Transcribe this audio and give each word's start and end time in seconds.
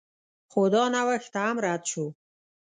خو 0.51 0.61
دا 0.73 0.83
نوښت 0.93 1.33
هم 1.43 1.57
رد 1.65 1.81
شو. 1.91 2.05